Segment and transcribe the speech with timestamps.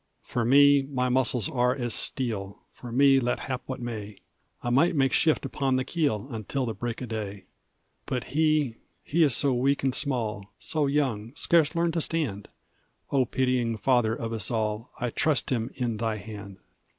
[0.23, 4.17] "For me my muscles are as steel, For me let hap what may;
[4.63, 7.45] I might make shift upon the keel Until the break o' day.
[8.07, 12.47] "But he, he is so weak and small, So young, scarce learned to stand
[13.11, 16.57] O pitying Father of us all, I trust him in Thy hand!